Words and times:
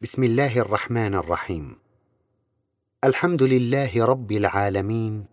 بسم 0.00 0.24
الله 0.24 0.58
الرحمن 0.58 1.14
الرحيم. 1.14 1.76
الحمد 3.04 3.42
لله 3.42 4.04
رب 4.04 4.32
العالمين 4.32 5.24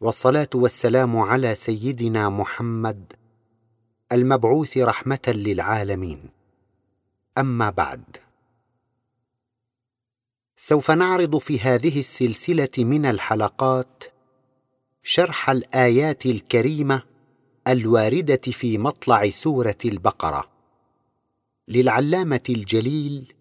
والصلاة 0.00 0.48
والسلام 0.54 1.16
على 1.16 1.54
سيدنا 1.54 2.28
محمد 2.28 3.12
المبعوث 4.12 4.78
رحمة 4.78 5.20
للعالمين. 5.28 6.30
أما 7.38 7.70
بعد 7.70 8.16
سوف 10.56 10.90
نعرض 10.90 11.38
في 11.38 11.60
هذه 11.60 12.00
السلسلة 12.00 12.84
من 12.84 13.06
الحلقات 13.06 14.04
شرح 15.02 15.50
الآيات 15.50 16.26
الكريمة 16.26 17.02
الواردة 17.66 18.52
في 18.52 18.78
مطلع 18.78 19.30
سورة 19.30 19.78
البقرة. 19.84 20.50
للعلامة 21.68 22.42
الجليل 22.48 23.37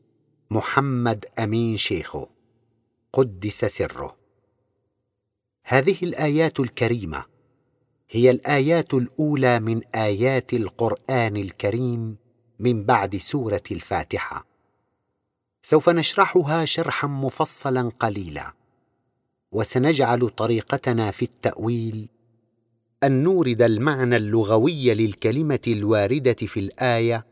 محمد 0.51 1.25
أمين 1.39 1.77
شيخو 1.77 2.25
قدس 3.13 3.65
سره. 3.65 4.17
هذه 5.65 5.97
الآيات 6.03 6.59
الكريمة 6.59 7.25
هي 8.09 8.31
الآيات 8.31 8.93
الأولى 8.93 9.59
من 9.59 9.81
آيات 9.95 10.53
القرآن 10.53 11.37
الكريم 11.37 12.17
من 12.59 12.83
بعد 12.83 13.17
سورة 13.17 13.63
الفاتحة. 13.71 14.47
سوف 15.63 15.89
نشرحها 15.89 16.65
شرحا 16.65 17.07
مفصلا 17.07 17.89
قليلا. 17.99 18.53
وسنجعل 19.51 20.29
طريقتنا 20.29 21.11
في 21.11 21.25
التأويل 21.25 22.09
أن 23.03 23.23
نورد 23.23 23.61
المعنى 23.61 24.17
اللغوي 24.17 24.93
للكلمة 24.93 25.59
الواردة 25.67 26.33
في 26.33 26.59
الآية 26.59 27.25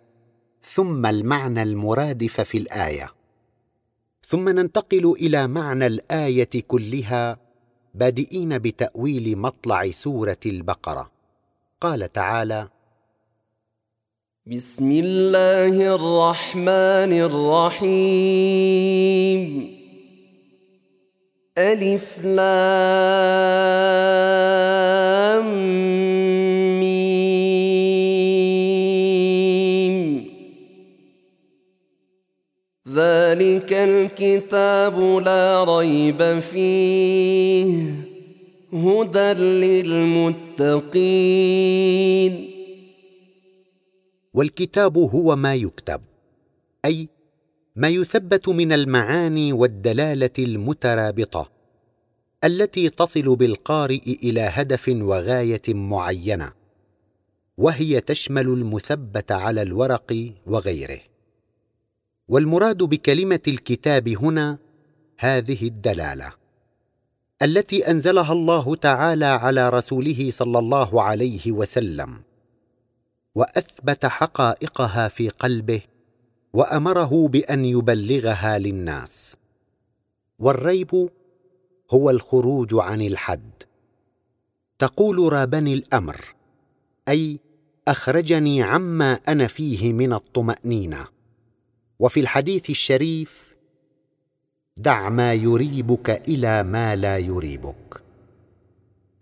ثم 0.73 1.05
المعنى 1.05 1.63
المرادف 1.63 2.41
في 2.41 2.57
الآية. 2.57 3.11
ثم 4.27 4.49
ننتقل 4.49 5.15
إلى 5.19 5.47
معنى 5.47 5.87
الآية 5.87 6.49
كلها 6.67 7.37
بادئين 7.93 8.57
بتأويل 8.57 9.37
مطلع 9.37 9.91
سورة 9.91 10.37
البقرة. 10.45 11.11
قال 11.81 12.11
تعالى 12.11 12.67
بسم 14.45 14.91
الله 14.91 15.95
الرحمن 15.95 17.13
الرحيم. 17.29 18.15
ألف 21.57 22.19
لام 22.25 22.55
ذلك 33.35 33.73
الكتاب 33.73 34.99
لا 34.99 35.63
ريب 35.63 36.39
فيه 36.39 37.91
هدى 38.73 39.33
للمتقين. 40.43 40.95
والكتاب 44.33 44.97
هو 44.97 45.35
ما 45.35 45.55
يكتب 45.55 46.01
أي 46.85 47.09
ما 47.75 47.87
يثبت 47.87 48.49
من 48.49 48.71
المعاني 48.71 49.53
والدلالة 49.53 50.29
المترابطة 50.39 51.51
التي 52.43 52.89
تصل 52.89 53.35
بالقارئ 53.35 54.11
إلى 54.23 54.41
هدف 54.41 54.89
وغاية 54.89 55.61
معينة 55.67 56.51
وهي 57.57 58.01
تشمل 58.01 58.47
المثبت 58.47 59.31
على 59.31 59.61
الورق 59.61 60.33
وغيره. 60.45 61.14
والمراد 62.27 62.83
بكلمة 62.83 63.39
الكتاب 63.47 64.09
هنا 64.09 64.57
هذه 65.17 65.67
الدلالة 65.67 66.33
التي 67.41 67.91
أنزلها 67.91 68.33
الله 68.33 68.75
تعالى 68.75 69.25
على 69.25 69.69
رسوله 69.69 70.31
صلى 70.31 70.59
الله 70.59 71.01
عليه 71.01 71.51
وسلم 71.51 72.21
وأثبت 73.35 74.05
حقائقها 74.05 75.07
في 75.07 75.29
قلبه 75.29 75.81
وأمره 76.53 77.27
بأن 77.27 77.65
يبلغها 77.65 78.57
للناس. 78.57 79.35
والريب 80.39 81.09
هو 81.91 82.09
الخروج 82.09 82.69
عن 82.73 83.01
الحد. 83.01 83.51
تقول 84.79 85.33
رابني 85.33 85.73
الأمر 85.73 86.35
أي 87.09 87.39
أخرجني 87.87 88.63
عما 88.63 89.13
أنا 89.13 89.47
فيه 89.47 89.93
من 89.93 90.13
الطمأنينة. 90.13 91.14
وفي 91.99 92.19
الحديث 92.19 92.69
الشريف 92.69 93.55
دع 94.77 95.09
ما 95.09 95.33
يريبك 95.33 96.09
إلى 96.29 96.63
ما 96.63 96.95
لا 96.95 97.17
يريبك. 97.17 98.03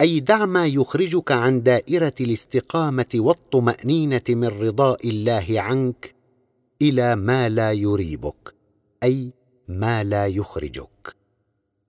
أي 0.01 0.19
دع 0.19 0.45
ما 0.45 0.67
يخرجك 0.67 1.31
عن 1.31 1.63
دائرة 1.63 2.13
الاستقامة 2.21 3.05
والطمأنينة 3.15 4.21
من 4.29 4.47
رضاء 4.47 5.09
الله 5.09 5.45
عنك 5.49 6.15
إلى 6.81 7.15
ما 7.15 7.49
لا 7.49 7.71
يريبك 7.71 8.53
أي 9.03 9.31
ما 9.67 10.03
لا 10.03 10.27
يخرجك. 10.27 11.15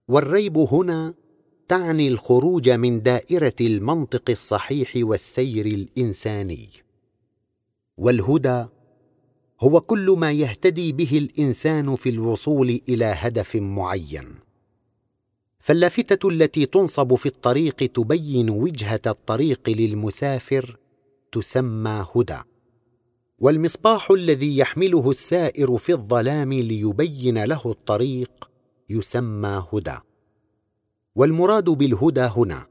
والريب 0.09 0.59
هنا 0.59 1.15
تعني 1.69 2.09
الخروج 2.09 2.71
من 2.71 3.03
دائرة 3.03 3.55
المنطق 3.61 4.31
الصحيح 4.31 4.93
والسير 4.97 5.67
الإنساني. 5.67 6.69
والهدى 7.97 8.67
هو 9.65 9.81
كل 9.81 10.11
ما 10.19 10.33
يهتدي 10.33 10.93
به 10.93 11.19
الإنسان 11.19 11.95
في 11.95 12.09
الوصول 12.09 12.81
إلى 12.89 13.05
هدف 13.05 13.57
معين. 13.57 14.35
فاللافتة 15.59 16.29
التي 16.29 16.67
تنصب 16.67 17.15
في 17.15 17.27
الطريق 17.27 17.77
تبين 17.77 18.51
وجهة 18.51 19.01
الطريق 19.07 19.61
للمسافر 19.69 20.79
تسمى 21.33 22.07
هدى. 22.17 22.39
والمصباح 23.39 24.11
الذي 24.11 24.59
يحمله 24.59 25.11
السائر 25.11 25.77
في 25.77 25.93
الظلام 25.93 26.53
ليبين 26.53 27.45
له 27.45 27.63
الطريق 27.67 28.51
يسمى 28.91 29.67
هدى. 29.73 29.99
والمراد 31.15 31.71
بالهدى 31.71 32.21
هنا 32.37 32.67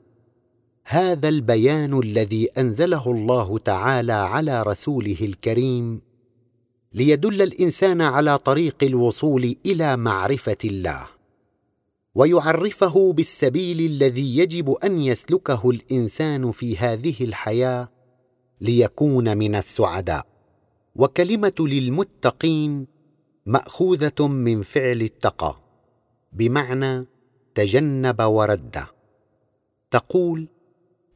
هذا 0.86 1.30
البيان 1.30 2.00
الذي 2.00 2.50
أنزله 2.58 3.12
الله 3.12 3.58
تعالى 3.58 4.14
على 4.14 4.64
رسوله 4.64 5.18
الكريم 5.22 6.13
ليدل 6.94 7.42
الإنسان 7.42 8.02
على 8.02 8.38
طريق 8.38 8.76
الوصول 8.84 9.56
إلى 9.66 9.98
معرفة 9.98 10.58
الله 10.66 11.08
ويعرفه 12.16 13.14
بالسبيل 13.14 13.80
الذي 13.80 14.38
يجب 14.38 14.72
أن 14.72 15.00
يسلكه 15.00 15.70
الإنسان 15.70 16.52
في 16.52 16.78
هذه 16.78 17.16
الحياة 17.22 17.90
ليكون 18.62 19.38
من 19.38 19.56
السعداء. 19.56 20.28
وكلمة 20.96 21.54
للمتقين 21.60 22.88
مأخوذة 23.46 24.28
من 24.28 24.62
فعل 24.62 25.02
اتقى 25.02 25.60
بمعنى 26.34 27.06
تجنب 27.56 28.22
ورد. 28.22 28.86
تقول 29.92 30.48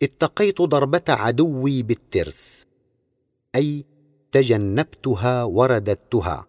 اتقيت 0.04 0.62
ضربة 0.62 1.04
عدوي 1.10 1.84
بالترس 1.84 2.66
أي 3.56 3.86
تجنبتها 4.32 5.44
ورددتها 5.44 6.48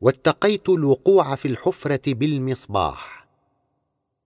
واتقيت 0.00 0.68
الوقوع 0.68 1.34
في 1.34 1.48
الحفرة 1.48 2.14
بالمصباح. 2.14 3.26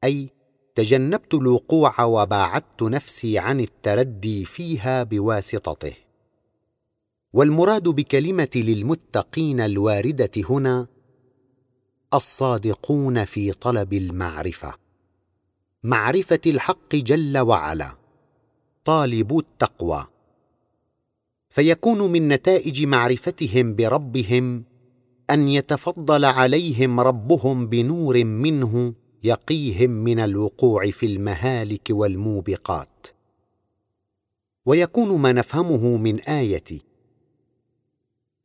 أي 0.05 0.31
تجنبت 0.75 1.35
الوقوع 1.35 2.05
وباعدت 2.05 2.83
نفسي 2.83 3.39
عن 3.39 3.61
التردي 3.61 4.45
فيها 4.45 5.03
بواسطته. 5.03 5.95
والمراد 7.33 7.89
بكلمة 7.89 8.51
للمتقين 8.55 9.61
الواردة 9.61 10.31
هنا 10.51 10.87
الصادقون 12.15 13.25
في 13.25 13.53
طلب 13.53 13.93
المعرفة. 13.93 14.75
معرفة 15.85 16.41
الحق 16.47 16.95
جل 16.95 17.39
وعلا. 17.39 17.97
طالبو 18.85 19.41
التقوى. 19.41 20.07
فيكون 21.51 22.13
من 22.13 22.29
نتائج 22.29 22.85
معرفتهم 22.85 23.75
بربهم 23.75 24.65
أن 25.31 25.49
يتفضل 25.49 26.25
عليهم 26.25 27.01
ربهم 27.01 27.67
بنور 27.67 28.25
منه 28.25 28.95
يقيهم 29.25 29.91
من 29.91 30.21
الوقوع 30.21 30.91
في 30.91 31.07
المهالك 31.07 31.87
والموبقات. 31.91 33.07
ويكون 34.67 35.19
ما 35.19 35.33
نفهمه 35.33 35.97
من 35.97 36.21
إيه 36.21 36.63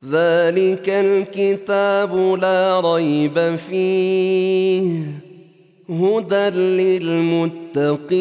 ذلك 0.06 0.90
الكتاب 0.90 2.16
لا 2.16 2.80
ريب 2.80 3.56
فيه 3.56 5.06
هدى 5.90 6.50
للمتقين. 6.58 8.16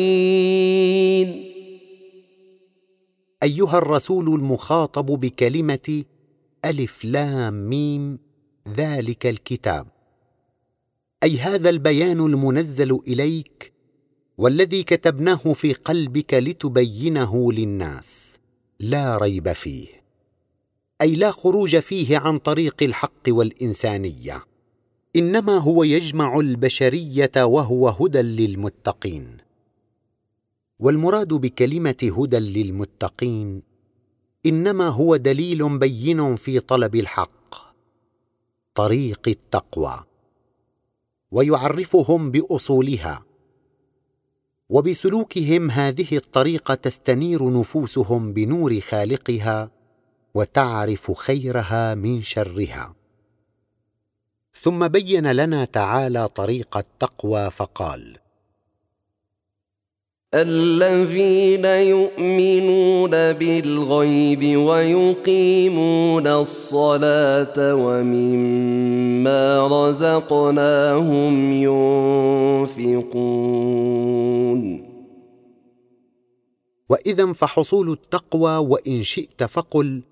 أيها 3.44 3.78
الرسول 3.78 4.28
المخاطب 4.28 5.06
بكلمة 5.06 6.04
ألف 6.64 7.04
لام 7.04 7.68
ميم 7.68 8.18
ذلك 8.76 9.26
الكتاب. 9.26 9.86
أي 11.22 11.38
هذا 11.38 11.70
البيان 11.70 12.20
المنزل 12.20 13.00
إليك 13.08 13.72
والذي 14.38 14.82
كتبناه 14.82 15.36
في 15.36 15.72
قلبك 15.72 16.34
لتبينه 16.34 17.52
للناس. 17.52 18.36
لا 18.80 19.16
ريب 19.16 19.52
فيه. 19.52 19.88
أي 21.00 21.14
لا 21.14 21.30
خروج 21.30 21.76
فيه 21.78 22.18
عن 22.18 22.38
طريق 22.38 22.82
الحق 22.82 23.28
والإنسانية. 23.28 24.44
إنما 25.16 25.58
هو 25.58 25.84
يجمع 25.84 26.40
البشرية 26.40 27.32
وهو 27.36 27.88
هدى 27.88 28.22
للمتقين. 28.22 29.43
والمراد 30.78 31.28
بكلمة 31.28 32.12
هدى 32.18 32.38
للمتقين 32.38 33.62
إنما 34.46 34.88
هو 34.88 35.16
دليل 35.16 35.78
بين 35.78 36.36
في 36.36 36.60
طلب 36.60 36.94
الحق 36.94 37.54
طريق 38.74 39.20
التقوى 39.28 40.04
ويعرفهم 41.30 42.30
بأصولها 42.30 43.24
وبسلوكهم 44.68 45.70
هذه 45.70 46.16
الطريقة 46.16 46.74
تستنير 46.74 47.50
نفوسهم 47.60 48.32
بنور 48.32 48.80
خالقها 48.80 49.70
وتعرف 50.34 51.12
خيرها 51.12 51.94
من 51.94 52.22
شرها. 52.22 52.94
ثم 54.54 54.88
بين 54.88 55.32
لنا 55.32 55.64
تعالى 55.64 56.28
طريق 56.28 56.76
التقوى 56.76 57.50
فقال 57.50 58.18
الذين 60.34 61.64
يؤمنون 61.64 63.10
بالغيب 63.10 64.58
ويقيمون 64.58 66.26
الصلاة 66.26 67.74
ومما 67.74 69.66
رزقناهم 69.66 71.52
ينفقون. 72.72 73.64
وإذا 76.88 77.32
فحصول 77.32 77.92
التقوى 77.92 78.56
وإن 78.56 79.02
شئت 79.02 79.44
فقل 79.44 80.02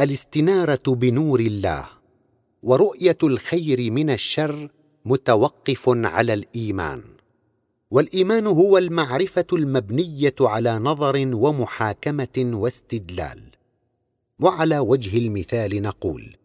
الاستنارة 0.00 0.82
بنور 0.86 1.40
الله 1.40 1.86
ورؤية 2.62 3.18
الخير 3.22 3.90
من 3.90 4.10
الشر 4.10 4.68
متوقف 5.04 5.88
على 5.88 6.34
الإيمان. 6.34 7.11
والإيمان 7.92 8.46
هو 8.46 8.78
المعرفة 8.78 9.46
المبنية 9.52 10.34
على 10.40 10.78
نظر 10.78 11.30
ومحاكمة 11.34 12.50
واستدلال. 12.54 13.40
وعلى 14.40 14.78
وجه 14.78 15.18
المثال 15.18 15.82
نقول 15.82 16.36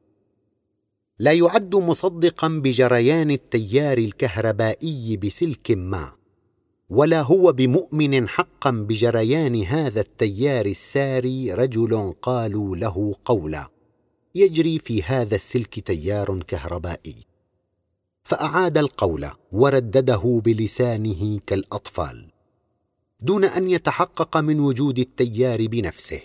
لا 1.19 1.31
يعد 1.31 1.75
مصدقا 1.75 2.47
بجريان 2.47 3.31
التيار 3.31 3.97
الكهربائي 3.97 5.17
بسلك 5.17 5.71
ما 5.71 6.11
ولا 6.89 7.21
هو 7.21 7.51
بمؤمن 7.51 8.27
حقا 8.27 8.71
بجريان 8.71 9.63
هذا 9.63 10.01
التيار 10.01 10.65
الساري 10.65 11.53
رجل 11.53 12.13
قالوا 12.21 12.75
له 12.75 13.15
قولا 13.25 13.69
يجري 14.35 14.79
في 14.79 15.03
هذا 15.03 15.35
السلك 15.35 15.79
تيار 15.79 16.39
كهربائي. 16.47 17.26
فأعاد 18.27 18.77
القول 18.77 19.29
وردده 19.51 20.41
بلسانه 20.45 21.39
كالأطفال 21.47 22.25
دون 23.19 23.43
أن 23.43 23.69
يتحقق 23.69 24.37
من 24.37 24.59
وجود 24.59 24.99
التيار 24.99 25.67
بنفسه. 25.67 26.21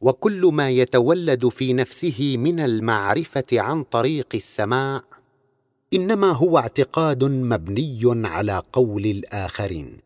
وكل 0.00 0.50
ما 0.52 0.70
يتولد 0.70 1.48
في 1.48 1.72
نفسه 1.72 2.36
من 2.36 2.60
المعرفة 2.60 3.44
عن 3.52 3.84
طريق 3.84 4.26
السماع 4.34 5.02
إنما 5.94 6.32
هو 6.32 6.58
اعتقاد 6.58 7.24
مبني 7.24 8.00
على 8.04 8.62
قول 8.72 9.06
الآخرين. 9.06 9.98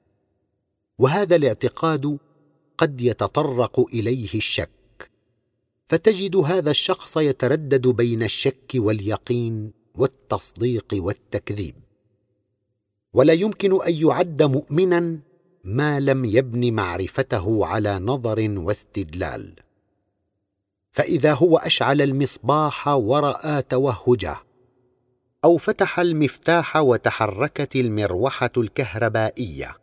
وهذا 0.99 1.37
الاعتقاد 1.37 2.19
قد 2.79 3.01
يتطرق 3.01 3.81
إليه 3.81 4.35
الشك 4.35 5.11
فتجد 5.87 6.37
هذا 6.37 6.71
الشخص 6.71 7.17
يتردد 7.17 7.89
بين 7.89 8.23
الشك 8.23 8.73
واليقين 8.75 9.80
والتصديق 9.95 10.87
والتكذيب. 10.93 11.75
ولا 13.13 13.33
يمكن 13.33 13.83
أن 13.83 13.95
يعد 13.95 14.43
مؤمنا 14.43 15.19
ما 15.65 16.01
لم 16.01 16.25
يبن 16.25 16.73
معرفته 16.73 17.67
على 17.67 17.99
نظر 17.99 18.55
واستدلال. 18.59 19.55
فإذا 20.93 21.35
هو 21.35 21.57
أشعل 21.57 22.03
المصباح 22.03 22.89
وراى 22.89 23.63
توهجه 23.63 24.37
أو 25.45 25.57
فتح 25.57 26.01
المفتاح 26.01 26.77
وتحركت 26.77 27.77
المروحة 27.77 28.51
الكهربائية 28.57 29.77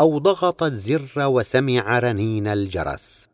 أو 0.00 0.18
ضغط 0.18 0.62
الزر 0.62 1.10
وسمع 1.18 1.98
رنين 1.98 2.46
الجرس. 2.46 3.28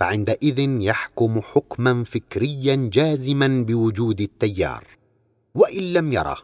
فعندئذ 0.00 0.58
يحكم 0.58 1.40
حكما 1.40 2.04
فكريا 2.04 2.90
جازما 2.92 3.64
بوجود 3.64 4.20
التيار 4.20 4.84
وإن 5.54 5.92
لم 5.92 6.12
يره 6.12 6.38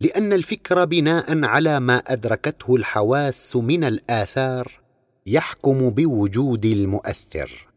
لأن 0.00 0.32
الفكر 0.32 0.84
بناء 0.84 1.44
على 1.44 1.80
ما 1.80 1.96
أدركته 1.96 2.76
الحواس 2.76 3.56
من 3.56 3.84
الآثار 3.84 4.80
يحكم 5.26 5.90
بوجود 5.90 6.64
المؤثر. 6.64 7.68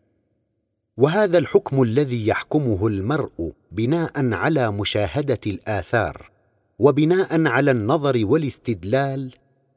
وهذا 0.97 1.38
الحكم 1.38 1.81
الذي 1.81 2.27
يحكمه 2.27 2.88
المرء 2.88 3.53
بناء 3.71 4.33
على 4.33 4.71
مشاهدة 4.71 5.39
الآثار 5.47 6.31
وبناء 6.80 7.47
على 7.47 7.71
النظر 7.71 8.21
والاستدلال 8.25 9.33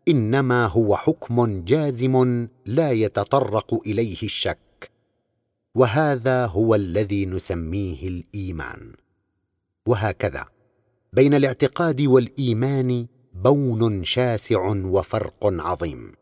إنما 0.09 0.67
هو 0.67 0.97
حكم 0.97 1.65
جازم 1.65 2.49
لا 2.67 2.91
يتطرق 2.91 3.81
إليه 3.87 4.23
الشك. 4.23 4.68
وهذا 5.79 6.47
هو 6.47 6.75
الذي 6.75 7.27
نسميه 7.27 8.09
الإيمان. 8.09 8.93
وهكذا 9.87 10.47
بين 11.13 11.35
الاعتقاد 11.35 12.01
والإيمان 12.01 13.07
بون 13.35 14.05
شاسع 14.05 14.69
وفرق 14.69 15.39
عظيم. 15.43 16.13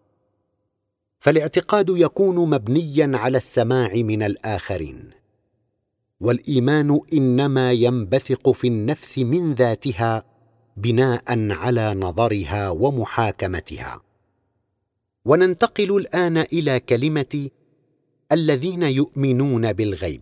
فالاعتقاد 1.19 1.91
يكون 1.91 2.51
مبنيا 2.51 3.11
على 3.15 3.39
السماع 3.39 3.93
من 3.95 4.23
الآخرين. 4.23 5.11
والإيمان 6.21 7.01
إنما 7.13 7.73
ينبثق 7.73 8.51
في 8.51 8.69
النفس 8.69 9.19
من 9.19 9.55
ذاتها 9.55 10.25
بناء 10.77 11.51
على 11.51 11.95
نظرها 11.95 12.71
ومحاكمتها. 12.71 14.01
وننتقل 15.25 15.97
الآن 15.97 16.37
إلى 16.39 16.81
كلمة 16.81 17.51
الذين 18.33 18.83
يؤمنون 18.83 19.73
بالغيب. 19.73 20.21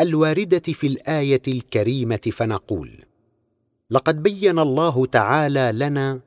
الواردة 0.00 0.58
في 0.58 0.86
الآية 0.86 1.42
الكريمة 1.48 2.20
فنقول 2.32 3.04
لقد 3.90 4.22
بين 4.22 4.58
الله 4.58 5.06
تعالى 5.06 5.70
لنا 5.74 6.20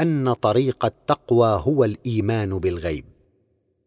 أن 0.00 0.32
طريق 0.32 0.84
التقوى 0.84 1.62
هو 1.64 1.84
الإيمان 1.84 2.58
بالغيب. 2.58 3.04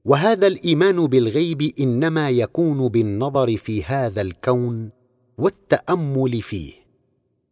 وهذا 0.06 0.48
الإيمان 0.48 1.08
بالغيب 1.08 1.74
إنما 1.80 2.30
يكون 2.30 2.88
بالنظر 2.88 3.58
في 3.58 3.84
هذا 3.84 4.22
الكون 4.22 4.90
والتأمل 5.38 6.42
فيه 6.42 6.74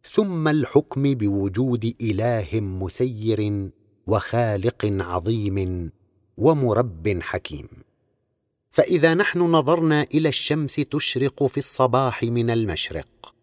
ثم 0.04 0.48
الحكم 0.48 1.14
بوجود 1.14 1.94
إله 2.02 2.60
مسير 2.60 3.70
وخالق 4.06 4.96
عظيم 5.00 5.90
ومرب 6.36 7.18
حكيم. 7.22 7.68
فإذا 8.70 9.14
نحن 9.14 9.40
نظرنا 9.40 10.02
إلى 10.02 10.28
الشمس 10.28 10.74
تشرق 10.74 11.46
في 11.46 11.58
الصباح 11.58 12.22
من 12.22 12.50
المشرق. 12.50 13.34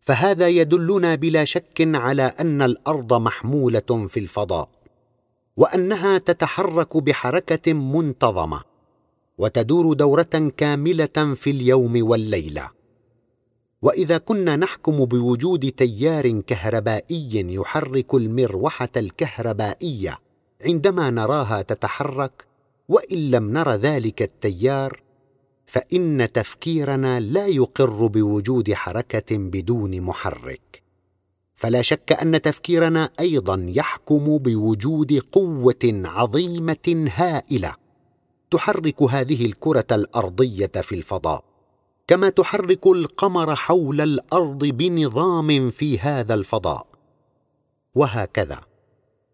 فهذا 0.00 0.48
يدلنا 0.48 1.14
بلا 1.14 1.44
شك 1.44 1.76
على 1.80 2.22
أن 2.22 2.62
الأرض 2.62 3.12
محمولة 3.14 4.06
في 4.08 4.20
الفضاء 4.20 4.68
وأنها 5.56 6.18
تتحرك 6.18 6.96
بحركة 6.96 7.72
منتظمة 7.72 8.62
وتدور 9.38 9.92
دورة 9.92 10.52
كاملة 10.56 11.34
في 11.34 11.50
اليوم 11.50 12.08
والليلة. 12.08 12.70
وإذا 13.82 14.18
كنا 14.18 14.56
نحكم 14.56 15.04
بوجود 15.04 15.70
تيار 15.70 16.40
كهربائي 16.40 17.54
يحرك 17.54 18.14
المروحة 18.14 18.88
الكهربائية 18.96 20.18
عندما 20.64 21.10
نراها 21.10 21.62
تتحرك 21.62 22.47
وإن 22.88 23.30
لم 23.30 23.52
نر 23.52 23.74
ذلك 23.74 24.22
التيار 24.22 25.02
فإن 25.66 26.28
تفكيرنا 26.32 27.20
لا 27.20 27.46
يقر 27.46 28.06
بوجود 28.06 28.72
حركة 28.72 29.36
بدون 29.36 30.00
محرك. 30.00 30.82
فلا 31.54 31.82
شك 31.82 32.12
أن 32.12 32.42
تفكيرنا 32.42 33.10
أيضا 33.20 33.64
يحكم 33.68 34.38
بوجود 34.38 35.12
قوة 35.32 36.02
عظيمة 36.04 37.10
هائلة 37.14 37.74
تحرك 38.50 39.02
هذه 39.02 39.46
الكرة 39.46 39.86
الأرضية 39.92 40.66
في 40.66 40.94
الفضاء 40.94 41.44
كما 42.06 42.28
تحرك 42.28 42.86
القمر 42.86 43.56
حول 43.56 44.00
الأرض 44.00 44.64
بنظام 44.64 45.70
في 45.70 45.98
هذا 45.98 46.34
الفضاء. 46.34 46.86
وهكذا. 47.94 48.60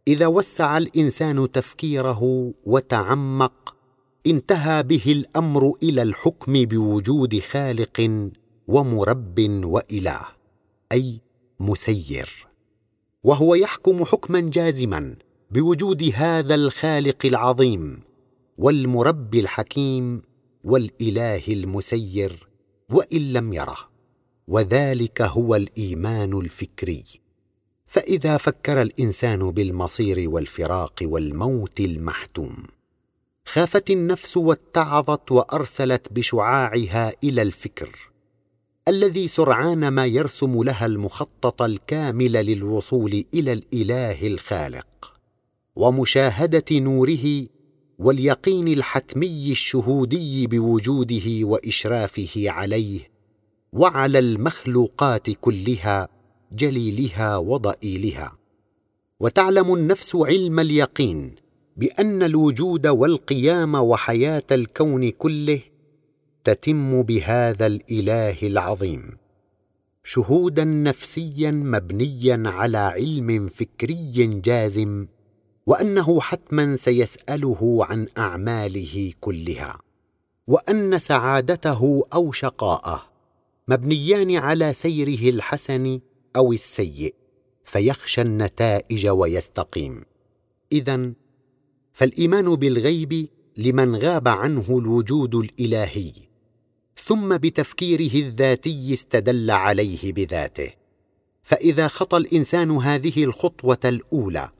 إذا 0.08 0.26
وسع 0.26 0.78
الإنسان 0.78 1.52
تفكيره 1.52 2.52
وتعمق 2.64 3.76
انتهى 4.26 4.82
به 4.82 5.02
الأمر 5.06 5.72
إلى 5.82 6.02
الحكم 6.02 6.64
بوجود 6.64 7.38
خالق 7.38 8.30
ومرب 8.68 9.40
وإله 9.64 10.20
أي 10.92 11.20
مسير. 11.60 12.46
وهو 13.24 13.54
يحكم 13.54 14.04
حكما 14.04 14.40
جازما 14.40 15.16
بوجود 15.50 16.12
هذا 16.14 16.54
الخالق 16.54 17.26
العظيم 17.26 18.00
والمرب 18.58 19.34
الحكيم 19.34 20.22
والإله 20.64 21.42
المسير 21.48 22.48
وإن 22.90 23.32
لم 23.32 23.52
يره. 23.52 23.78
وذلك 24.48 25.22
هو 25.22 25.54
الإيمان 25.54 26.32
الفكري. 26.40 27.23
فإذا 27.86 28.36
فكر 28.36 28.82
الإنسان 28.82 29.50
بالمصير 29.50 30.30
والفراق 30.30 30.94
والموت 31.02 31.80
المحتوم 31.80 32.56
خافت 33.46 33.90
النفس 33.90 34.36
واتعظت 34.36 35.32
وأرسلت 35.32 36.12
بشعاعها 36.12 37.12
إلى 37.24 37.42
الفكر 37.42 38.10
الذي 38.88 39.28
سرعان 39.28 39.88
ما 39.88 40.06
يرسم 40.06 40.62
لها 40.62 40.86
المخطط 40.86 41.62
الكامل 41.62 42.32
للوصول 42.32 43.24
إلى 43.34 43.52
الإله 43.52 44.26
الخالق 44.26 45.14
ومشاهدة 45.76 46.64
نوره 46.72 47.46
واليقين 47.98 48.68
الحتمي 48.68 49.52
الشهودي 49.52 50.46
بوجوده 50.46 51.26
وإشرافه 51.42 52.50
عليه 52.50 53.00
وعلى 53.72 54.18
المخلوقات 54.18 55.30
كلها 55.30 56.08
جليلها 56.56 57.36
وضئيلها. 57.36 58.32
وتعلم 59.20 59.74
النفس 59.74 60.16
علم 60.16 60.60
اليقين 60.60 61.34
بأن 61.76 62.22
الوجود 62.22 62.86
والقيام 62.86 63.74
وحياة 63.74 64.42
الكون 64.52 65.10
كله 65.10 65.60
تتم 66.44 67.02
بهذا 67.02 67.66
الإله 67.66 68.36
العظيم. 68.42 69.16
شهودا 70.04 70.64
نفسيا 70.64 71.50
مبنيا 71.50 72.42
على 72.46 72.78
علم 72.78 73.48
فكري 73.48 74.26
جازم 74.44 75.06
وأنه 75.66 76.20
حتما 76.20 76.76
سيسأله 76.76 77.78
عن 77.80 78.06
أعماله 78.18 79.12
كلها. 79.20 79.78
وأن 80.46 80.98
سعادته 80.98 82.02
أو 82.14 82.32
شقاءه 82.32 83.02
مبنيان 83.68 84.36
على 84.36 84.74
سيره 84.74 85.30
الحسن 85.30 86.00
أو 86.36 86.52
السيء 86.52 87.14
فيخشى 87.64 88.22
النتائج 88.22 89.08
ويستقيم. 89.08 90.04
اذا 90.72 91.12
فالإيمان 91.92 92.54
بالغيب 92.56 93.28
لمن 93.56 93.96
غاب 93.96 94.28
عنه 94.28 94.64
الوجود 94.68 95.34
الإلهي 95.34 96.12
ثم 96.96 97.36
بتفكيره 97.36 98.26
الذاتي 98.26 98.94
استدل 98.94 99.50
عليه 99.50 100.12
بذاته. 100.12 100.70
فإذا 101.42 101.88
خطى 101.88 102.16
الإنسان 102.16 102.70
هذه 102.70 103.24
الخطوة 103.24 103.78
الأولى 103.84 104.50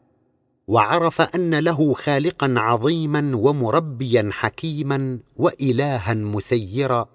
وعرف 0.68 1.20
أن 1.20 1.54
له 1.54 1.94
خالقا 1.94 2.54
عظيما 2.56 3.36
ومربيا 3.36 4.28
حكيما 4.32 5.18
والها 5.36 6.14
مسيرا 6.14 7.08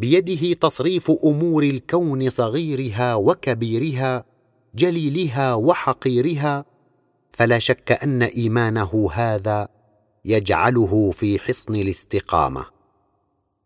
بيده 0.00 0.52
تصريف 0.52 1.10
أمور 1.24 1.62
الكون 1.62 2.30
صغيرها 2.30 3.14
وكبيرها 3.14 4.24
جليلها 4.74 5.54
وحقيرها 5.54 6.64
فلا 7.32 7.58
شك 7.58 7.92
أن 8.02 8.22
إيمانه 8.22 9.10
هذا 9.12 9.68
يجعله 10.24 11.10
في 11.10 11.38
حصن 11.38 11.74
الاستقامة. 11.74 12.64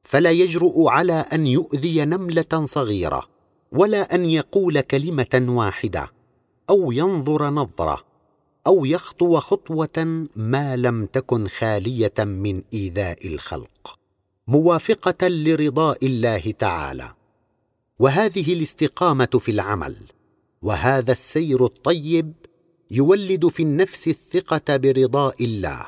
فلا 0.03 0.31
يجرؤ 0.31 0.89
على 0.89 1.13
أن 1.13 1.47
يؤذي 1.47 2.05
نملة 2.05 2.65
صغيرة 2.65 3.29
ولا 3.73 4.15
أن 4.15 4.25
يقول 4.25 4.81
كلمة 4.81 5.45
واحدة 5.49 6.13
أو 6.71 6.93
ينظر 6.93 7.51
نظرة 7.51 8.05
أو 8.67 8.85
يخطو 8.85 9.41
خطوة 9.41 10.27
ما 10.37 10.77
لم 10.77 11.07
تكن 11.07 11.49
خالية 11.49 12.15
من 12.19 12.63
إيذاء 12.73 13.27
الخلق. 13.27 14.04
موافقة 14.49 15.29
لرضاء 15.29 16.07
الله 16.07 16.51
تعالى. 16.51 17.15
وهذه 17.99 18.53
الاستقامة 18.53 19.27
في 19.39 19.51
العمل. 19.51 19.97
وهذا 20.63 21.13
السير 21.13 21.65
الطيب 21.65 22.33
يولد 22.91 23.49
في 23.49 23.63
النفس 23.63 24.09
الثقة 24.09 24.77
برضاء 24.77 25.45
الله. 25.45 25.87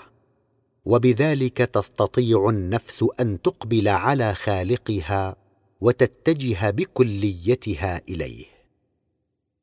وبذلك 0.84 1.56
تستطيع 1.56 2.48
النفس 2.48 3.04
أن 3.20 3.42
تقبل 3.42 3.88
على 3.88 4.34
خالقها 4.34 5.36
وتتجه 5.80 6.70
بكليتها 6.70 8.02
إليه. 8.08 8.44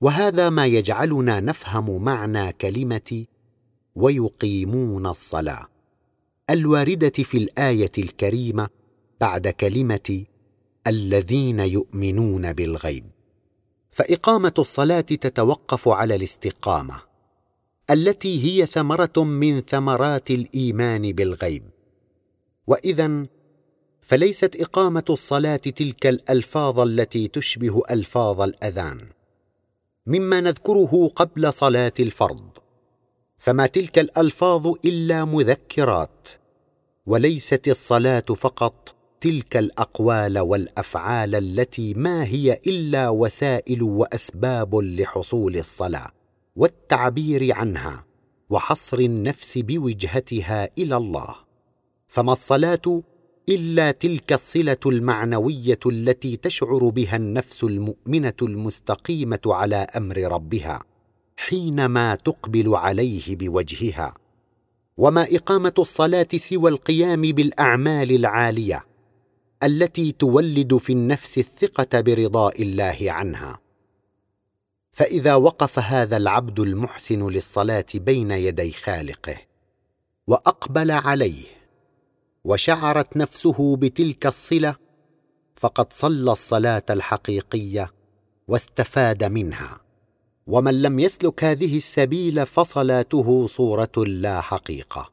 وهذا 0.02 0.50
ما 0.50 0.66
يجعلنا 0.66 1.40
نفهم 1.40 2.04
معنى 2.04 2.54
كلمة 2.54 3.26
ويقيمون 3.96 5.06
الصلاة. 5.06 5.68
الواردة 6.50 7.10
في 7.10 7.38
الآية 7.38 7.92
الكريمة 7.98 8.70
بعد 9.24 9.48
كلمة 9.48 10.26
الذين 10.88 11.60
يؤمنون 11.60 12.54
بالغيب. 12.54 13.06
فإقامة 13.92 14.54
الصلاة 14.60 15.02
تتوقف 15.02 15.88
على 15.88 16.16
الاستقامة 16.16 17.02
التي 17.92 18.44
هي 18.44 18.66
ثمرة 18.66 19.14
من 19.18 19.62
ثمرات 19.62 20.32
الإيمان 20.32 21.12
بالغيب. 21.12 21.64
واذا 22.68 23.24
فليست 24.02 24.62
إقامة 24.62 25.06
الصلاة 25.10 25.56
تلك 25.56 26.08
الألفاظ 26.08 26.80
التي 26.80 27.28
تشبه 27.28 27.82
ألفاظ 27.92 28.42
الأذان 28.42 29.00
مما 30.08 30.42
نذكره 30.42 31.08
قبل 31.16 31.54
صلاة 31.54 31.94
الفرض. 32.00 32.50
فما 33.38 33.68
تلك 33.68 34.00
الألفاظ 34.00 34.68
إلا 34.86 35.26
مذكرات 35.26 36.30
وليست 37.06 37.68
الصلاة 37.68 38.20
فقط 38.20 38.96
تلك 39.24 39.58
الأقوال 39.58 40.40
والأفعال 40.40 41.36
التي 41.36 41.94
ما 41.94 42.24
هي 42.26 42.60
إلا 42.68 43.10
وسائل 43.10 43.84
وأسباب 43.84 44.76
لحصول 44.76 45.58
الصلاة 45.58 46.12
والتعبير 46.56 47.54
عنها 47.56 48.06
وحصر 48.50 49.00
النفس 49.00 49.58
بوجهتها 49.58 50.70
إلى 50.78 50.98
الله. 50.98 51.36
فما 52.08 52.32
الصلاة 52.34 53.02
إلا 53.50 53.92
تلك 53.92 54.34
الصلة 54.34 54.78
المعنوية 54.86 55.80
التي 55.86 56.38
تشعر 56.38 56.90
بها 56.90 57.16
النفس 57.16 57.64
المؤمنة 57.64 58.34
المستقيمة 58.42 59.42
على 59.46 59.76
أمر 59.76 60.18
ربها 60.18 60.84
حينما 61.38 62.16
تقبل 62.16 62.76
عليه 62.76 63.36
بوجهها. 63.36 64.14
وما 64.98 65.28
إقامة 65.32 65.74
الصلاة 65.80 66.28
سوى 66.36 66.72
القيام 66.72 67.22
بالأعمال 67.22 68.12
العالية 68.12 68.93
التي 69.64 70.12
تولد 70.12 70.78
في 70.78 70.94
النفس 70.94 71.38
الثقة 71.38 72.02
برضاء 72.02 72.62
الله 72.62 72.98
عنها. 73.02 73.60
فإذا 74.92 75.36
وقف 75.36 75.80
هذا 75.80 76.18
العبد 76.18 76.60
المحسن 76.60 77.28
للصلاة 77.28 77.86
بين 77.96 78.32
يدي 78.32 78.72
خالقه 78.72 79.38
وأقبل 80.28 80.92
عليه 80.92 81.46
وشعرت 82.44 83.18
نفسه 83.18 83.76
بتلك 83.76 84.26
الصلة 84.26 84.76
فقد 85.56 85.94
صلى 85.94 86.32
الصلاة 86.32 86.84
الحقيقية 86.90 87.94
واستفاد 88.48 89.24
منها. 89.24 89.80
ومن 90.48 90.82
لم 90.82 91.00
يسلك 91.00 91.44
هذه 91.44 91.78
السبيل 91.78 92.46
فصلاته 92.46 93.48
صورة 93.48 93.92
لا 93.98 94.42
حقيقة. 94.42 95.12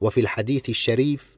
وفي 0.00 0.20
الحديث 0.20 0.68
الشريف 0.68 1.37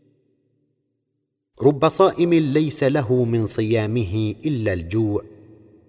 رب 1.62 1.88
صائم 1.88 2.35
ليس 2.35 2.85
له 2.85 3.25
من 3.25 3.47
صيامه 3.47 4.35
إلا 4.45 4.73
الجوع 4.73 5.25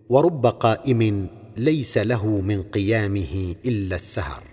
ورب 0.10 0.46
قائم 0.46 1.28
ليس 1.58 1.98
له 1.98 2.42
من 2.42 2.64
قيامه 2.64 3.56
إلا 3.66 3.96
السهر. 3.96 4.44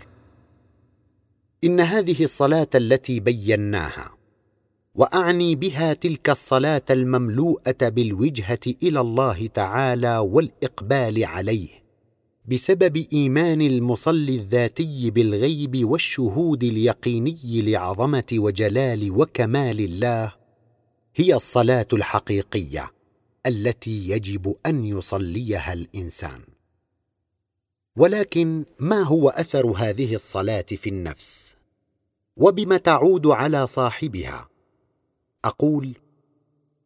إن 1.64 1.80
هذه 1.80 2.24
الصلاة 2.24 2.68
التي 2.74 3.20
بيناها 3.20 4.10
وأعني 4.94 5.54
بها 5.54 5.92
تلك 5.92 6.30
الصلاة 6.30 6.82
المملوءة 6.90 7.88
بالوجهة 7.88 8.60
إلى 8.82 9.00
الله 9.00 9.46
تعالى 9.46 10.18
والإقبال 10.18 11.24
عليه 11.24 11.68
بسبب 12.46 13.06
إيمان 13.12 13.60
المصلي 13.60 14.34
الذاتي 14.34 15.10
بالغيب 15.10 15.84
والشهود 15.84 16.64
اليقيني 16.64 17.38
لعظمة 17.44 18.26
وجلال 18.32 19.10
وكمال 19.10 19.80
الله 19.80 20.37
هي 21.20 21.34
الصلاة 21.34 21.86
الحقيقية 21.92 22.92
التي 23.46 24.08
يجب 24.08 24.56
أن 24.66 24.84
يصليها 24.84 25.72
الإنسان. 25.72 26.40
ولكن 27.96 28.64
ما 28.78 29.02
هو 29.02 29.28
أثر 29.28 29.66
هذه 29.66 30.14
الصلاة 30.14 30.62
في 30.62 30.88
النفس؟ 30.88 31.56
وبم 32.36 32.76
تعود 32.76 33.26
على 33.26 33.66
صاحبها؟ 33.66 34.48
أقول 35.44 35.94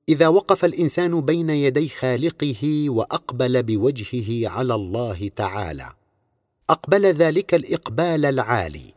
إذا 0.08 0.28
وقف 0.28 0.64
الإنسان 0.64 1.20
بين 1.20 1.50
يدي 1.50 1.88
خالقه 1.88 2.90
وأقبل 2.90 3.62
بوجهه 3.62 4.48
على 4.48 4.74
الله 4.74 5.28
تعالى 5.36 5.92
أقبل 6.70 7.06
ذلك 7.06 7.54
الإقبال 7.54 8.26
العالي 8.26 8.94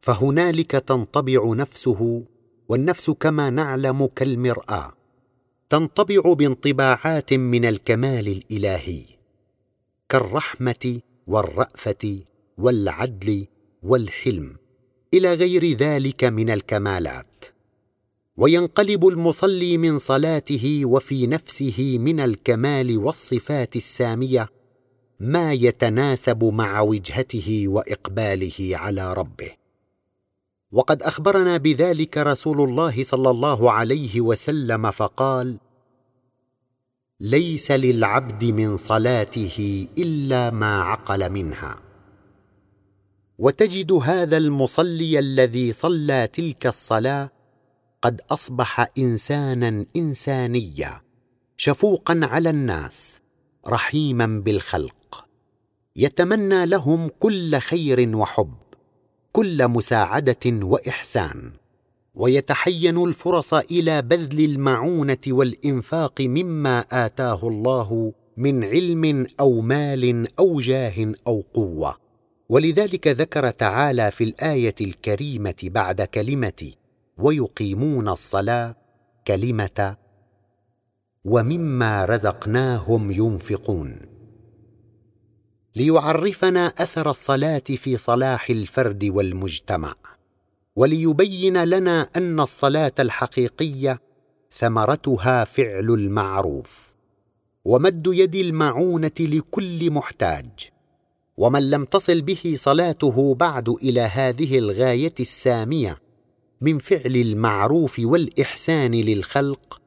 فهنالك 0.00 0.70
تنطبع 0.70 1.54
نفسه 1.54 2.24
والنفس 2.70 3.10
كما 3.10 3.50
نعلم 3.50 4.06
كالمرآة 4.06 4.92
تنطبع 5.70 6.32
بانطباعات 6.32 7.34
من 7.34 7.64
الكمال 7.64 8.28
الإلهي 8.28 9.02
كالرحمة 10.08 11.00
والرأفة 11.26 12.20
والعدل 12.58 13.46
والحلم 13.82 14.56
إلى 15.14 15.34
غير 15.34 15.76
ذلك 15.76 16.24
من 16.24 16.50
الكمالات. 16.50 17.44
وينقلب 18.36 19.08
المصلي 19.08 19.78
من 19.78 19.98
صلاته 19.98 20.82
وفي 20.84 21.26
نفسه 21.26 21.98
من 22.00 22.20
الكمال 22.20 22.98
والصفات 22.98 23.76
السامية 23.76 24.48
ما 25.20 25.52
يتناسب 25.52 26.44
مع 26.44 26.80
وجهته 26.80 27.64
وإقباله 27.68 28.70
على 28.72 29.14
ربه. 29.14 29.59
وقد 30.72 31.02
أخبرنا 31.02 31.56
بذلك 31.56 32.18
رسول 32.18 32.60
الله 32.60 33.02
صلى 33.02 33.30
الله 33.30 33.72
عليه 33.72 34.20
وسلم 34.20 34.90
فقال 34.90 35.58
ليس 37.20 37.70
للعبد 37.70 38.44
من 38.44 38.76
صلاته 38.76 39.88
إلا 39.98 40.50
ما 40.50 40.82
عقل 40.82 41.30
منها. 41.30 41.76
وتجد 43.38 43.92
هذا 43.92 44.36
المصلي 44.36 45.18
الذي 45.18 45.72
صلى 45.72 46.28
تلك 46.32 46.66
الصلاة 46.66 47.30
قد 48.02 48.20
أصبح 48.30 48.88
إنسانا 48.98 49.86
إنسانيا 49.96 51.00
شفوقا 51.56 52.20
على 52.22 52.50
الناس 52.50 53.20
رحيما 53.68 54.26
بالخلق 54.26 55.26
يتمنى 55.96 56.66
لهم 56.66 57.10
كل 57.18 57.58
خير 57.58 58.16
وحب. 58.16 58.69
كل 59.32 59.68
مساعدة 59.68 60.36
وإحسان. 60.46 61.52
ويتحين 62.14 63.04
الفرص 63.04 63.54
إلى 63.54 64.02
بذل 64.02 64.44
المعونة 64.44 65.18
والإنفاق 65.26 66.20
مما 66.20 66.84
آتاه 66.92 67.48
الله 67.48 68.12
من 68.36 68.64
علم 68.64 69.26
أو 69.40 69.60
مال 69.60 70.28
أو 70.38 70.60
جاه 70.60 71.12
أو 71.26 71.44
قوة. 71.54 71.96
ولذلك 72.48 73.08
ذكر 73.08 73.50
تعالى 73.50 74.10
في 74.10 74.24
الآية 74.24 74.74
الكريمة 74.80 75.54
بعد 75.62 76.02
كلمة 76.02 76.72
ويقيمون 77.18 78.08
الصلاة 78.08 78.76
كلمة 79.26 79.96
ومما 81.24 82.04
رزقناهم 82.04 83.10
ينفقون 83.10 84.09
ليعرفنا 85.76 86.66
أثر 86.66 87.10
الصلاة 87.10 87.58
في 87.58 87.96
صلاح 87.96 88.50
الفرد 88.50 89.04
والمجتمع 89.04 89.94
وليبين 90.76 91.64
لنا 91.64 92.08
أن 92.16 92.40
الصلاة 92.40 92.92
الحقيقية 92.98 94.00
ثمرتها 94.52 95.44
فعل 95.44 95.90
المعروف 95.90 96.96
ومد 97.64 98.06
يد 98.06 98.34
المعونة 98.34 99.10
لكل 99.20 99.90
محتاج 99.90 100.50
ومن 101.36 101.70
لم 101.70 101.84
تصل 101.84 102.20
به 102.20 102.54
صلاته 102.56 103.34
بعد 103.34 103.68
إلى 103.68 104.00
هذه 104.00 104.58
الغاية 104.58 105.14
السامية 105.20 105.98
من 106.60 106.78
فعل 106.78 107.16
المعروف 107.16 107.96
والإحسان 107.98 108.94
للخلق 108.94 109.79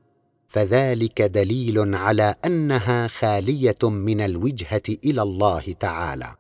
فذلك 0.54 1.22
دليل 1.22 1.96
على 1.96 2.36
أنها 2.46 3.08
خالية 3.08 3.78
من 3.84 4.22
الوجهة 4.22 4.82
إلى 5.06 5.22
الله 5.22 5.76
تعالى 5.80 6.36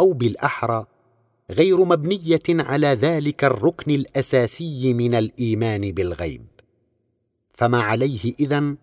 أو 0.00 0.12
بالأحرى 0.12 0.86
غير 1.50 1.84
مبنية 1.84 2.42
على 2.48 2.86
ذلك 2.86 3.44
الركن 3.44 3.90
الأساسي 3.90 4.94
من 4.94 5.14
الإيمان 5.14 5.92
بالغيب. 5.92 6.46
فما 7.52 7.82
عليه 7.82 8.34
إذن 8.40 8.76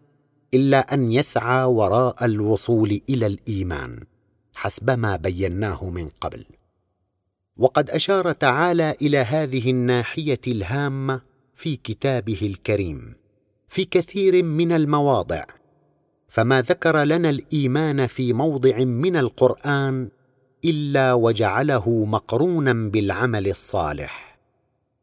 إلا 0.53 0.93
أن 0.93 1.11
يسعى 1.11 1.63
وراء 1.63 2.25
الوصول 2.25 3.01
إلى 3.09 3.25
الإيمان 3.25 4.03
حسب 4.55 4.89
ما 4.89 5.15
بيناه 5.15 5.89
من 5.89 6.09
قبل. 6.21 6.45
وقد 7.57 7.89
أشار 7.89 8.31
تعالى 8.31 8.95
إلى 9.01 9.17
هذه 9.17 9.69
الناحية 9.69 10.41
الهامة 10.47 11.21
في 11.53 11.75
كتابه 11.75 12.39
الكريم. 12.41 13.18
في 13.69 13.85
كثير 13.85 14.43
من 14.43 14.71
المواضع 14.71 15.45
فما 16.27 16.61
ذكر 16.61 17.03
لنا 17.03 17.29
الإيمان 17.29 18.07
في 18.07 18.33
موضع 18.33 18.77
من 18.77 19.17
القرآن 19.17 20.09
إلا 20.65 21.13
وجعله 21.13 22.05
مقرونا 22.05 22.73
بالعمل 22.73 23.47
الصالح. 23.47 24.39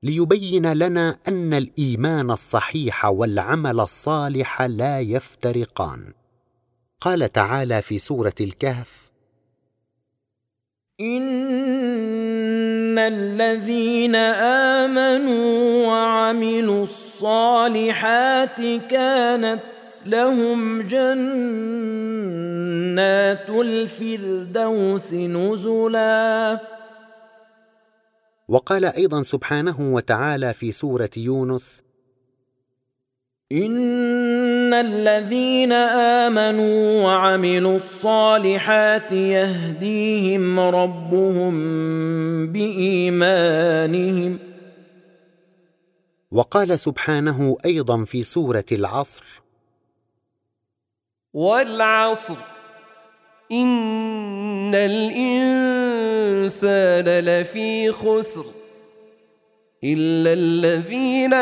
ليبين 0.03 0.73
لنا 0.73 1.19
أن 1.29 1.55
الإيمان 1.55 2.31
الصحيح 2.31 3.05
والعمل 3.05 3.81
الصالح 3.81 4.63
لا 4.63 5.01
يفترقان. 5.01 6.13
قال 7.01 7.33
تعالى 7.33 7.83
في 7.83 7.99
سورة 7.99 8.35
الكهف 8.41 9.06
ان 11.01 12.99
الذين 12.99 14.15
امنوا 14.85 15.87
وعملوا 15.87 16.83
الصالحات 16.83 18.61
كانت 18.91 19.61
لهم 20.07 20.83
جنات 20.83 21.11
الفردوس 23.51 25.15
نزلا 25.15 26.61
وقال 28.49 28.85
أيضا 28.85 29.23
سبحانه 29.23 29.95
وتعالى 29.95 30.55
في 30.55 30.73
سورة 30.73 31.11
يونس 31.17 31.86
ان 33.53 34.75
الذين 34.75 35.73
امنوا 35.73 37.03
وعملوا 37.05 37.77
الصالحات 37.77 39.13
يهديهم 39.13 40.61
ربهم 40.61 41.57
بايمانهم 42.53 44.39
وقال 46.33 46.81
سبحانه 46.81 47.57
أيضا 47.65 48.05
في 48.05 48.23
سورة 48.23 48.65
العصر 48.73 49.25
والعصر 51.35 52.37
ان 53.53 54.75
الانسان 54.75 56.25
لفي 57.25 57.93
خسر 57.93 58.56
إلا 59.85 60.33
الذين 60.33 61.35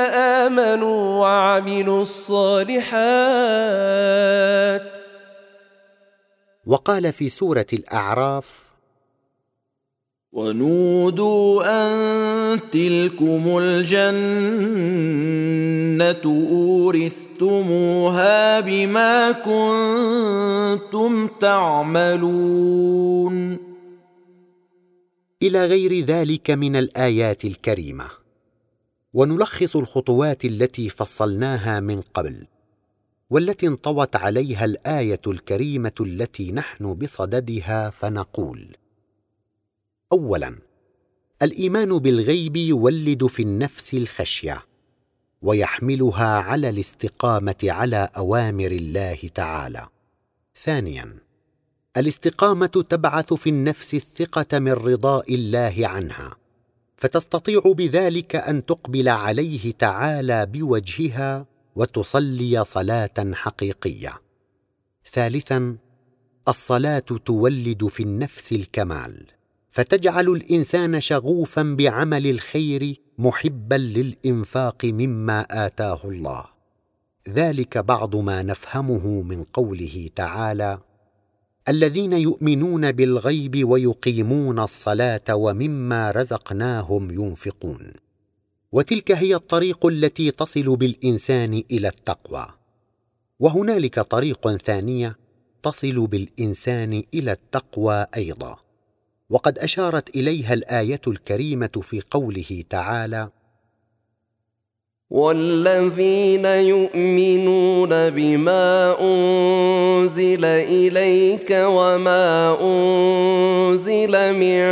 آمنوا 0.42 1.20
وعملوا 1.20 2.02
الصالحات. 2.02 2.94
وقال 6.66 7.12
في 7.12 7.28
سورة 7.28 7.66
الأعراف 7.72 8.64
ونودوا 10.32 11.62
أن 11.64 12.70
تلكم 12.70 13.58
الجنة 13.62 14.14
أورثتموها 16.50 18.60
بما 18.60 19.32
كنتم 19.32 21.26
تعملون. 21.26 22.54
إلى 25.42 25.66
غير 25.66 26.04
ذلك 26.04 26.50
من 26.50 26.76
الآيات 26.76 27.44
الكريمة. 27.44 28.23
ونلخص 29.14 29.76
الخطوات 29.76 30.44
التي 30.44 30.88
فصلناها 30.88 31.80
من 31.80 32.00
قبل 32.00 32.46
والتي 33.30 33.66
انطوت 33.66 34.16
عليها 34.16 34.64
الآية 34.64 35.20
الكريمة 35.26 35.92
التي 36.00 36.52
نحن 36.52 36.94
بصددها 36.94 37.90
فنقول 37.90 38.76
اولا 40.12 40.58
الإيمان 41.42 41.98
بالغيب 41.98 42.56
يولد 42.56 43.26
في 43.26 43.42
النفس 43.42 43.94
الخشية 43.94 44.64
ويحملها 45.42 46.38
على 46.38 46.68
الاستقامة 46.68 47.56
على 47.64 48.08
أوامر 48.16 48.70
الله 48.70 49.18
تعالى. 49.34 49.88
ثانيا 50.56 51.18
الاستقامة 51.96 52.66
تبعث 52.66 53.34
في 53.34 53.50
النفس 53.50 53.94
الثقة 53.94 54.58
من 54.58 54.72
رضاء 54.72 55.34
الله 55.34 55.74
عنها 55.78 56.36
فتستطيع 57.04 57.60
بذلك 57.66 58.36
أن 58.36 58.64
تقبل 58.66 59.08
عليه 59.08 59.72
تعالى 59.72 60.46
بوجهها 60.46 61.46
وتصلي 61.76 62.64
صلاة 62.64 63.32
حقيقية. 63.32 64.20
ثالثا 65.12 65.76
الصلاة 66.48 66.98
تولد 66.98 67.86
في 67.86 68.02
النفس 68.02 68.52
الكمال 68.52 69.26
فتجعل 69.70 70.28
الإنسان 70.28 71.00
شغوفا 71.00 71.62
بعمل 71.62 72.26
الخير 72.26 73.00
محبا 73.18 73.74
للإنفاق 73.74 74.84
مما 74.84 75.46
آتاه 75.50 76.00
الله. 76.04 76.44
ذلك 77.28 77.78
بعض 77.78 78.16
ما 78.16 78.42
نفهمه 78.42 79.22
من 79.22 79.44
قوله 79.44 80.10
تعالى 80.16 80.78
الذين 81.68 82.12
يؤمنون 82.12 82.92
بالغيب 82.92 83.68
ويقيمون 83.68 84.58
الصلاة 84.58 85.34
ومما 85.34 86.10
رزقناهم 86.10 87.10
ينفقون. 87.10 87.92
وتلك 88.72 89.12
هي 89.12 89.34
الطريق 89.34 89.86
التي 89.86 90.30
تصل 90.30 90.76
بالإنسان 90.76 91.62
إلى 91.70 91.88
التقوى. 91.88 92.46
وهنالك 93.40 94.00
طريق 94.00 94.56
ثانية 94.56 95.16
تصل 95.62 96.06
بالإنسان 96.06 97.02
إلى 97.14 97.32
التقوى 97.32 98.06
أيضا. 98.16 98.56
وقد 99.30 99.58
أشارت 99.58 100.16
إليها 100.16 100.54
الآية 100.54 101.00
الكريمة 101.06 101.80
في 101.82 102.02
قوله 102.10 102.64
تعالى 102.70 103.30
والذين 105.14 106.42
يؤمنون 106.44 107.88
بما 108.10 108.96
أنزل 109.00 110.44
إليك 110.44 111.50
وما 111.50 112.58
أنزل 112.60 114.32
من 114.34 114.64